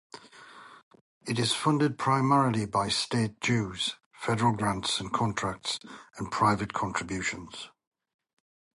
It 1.27 1.37
is 1.37 1.53
funded 1.53 1.95
primarily 1.99 2.65
by 2.65 2.89
state 2.89 3.39
dues, 3.39 3.97
federal 4.13 4.53
grants 4.53 4.99
and 4.99 5.13
contracts, 5.13 5.79
and 6.17 6.31
private 6.31 6.73
contributions. 6.73 7.69